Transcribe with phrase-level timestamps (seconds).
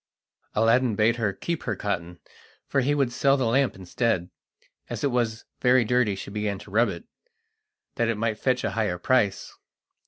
[0.55, 2.19] Aladdin bade her keep her cotton,
[2.67, 4.31] for he would sell the lamp instead.
[4.89, 7.03] As it was very dirty she began to rub it,
[7.97, 9.53] that it might fetch a higher price.